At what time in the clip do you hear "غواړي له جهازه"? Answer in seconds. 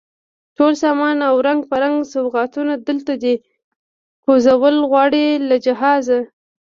4.91-6.19